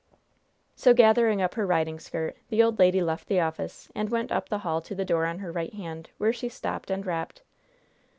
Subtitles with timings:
[0.75, 4.49] So, gathering up her riding skirt, the old lady left the office and went up
[4.49, 7.43] the hall to the door on her right hand, where she stopped and rapped.